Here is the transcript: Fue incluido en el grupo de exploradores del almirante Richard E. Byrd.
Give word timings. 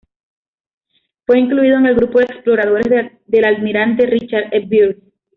Fue 1.27 1.37
incluido 1.39 1.77
en 1.77 1.85
el 1.85 1.93
grupo 1.95 2.17
de 2.17 2.25
exploradores 2.25 2.87
del 3.27 3.45
almirante 3.45 4.07
Richard 4.07 4.45
E. 4.51 4.61
Byrd. 4.65 4.97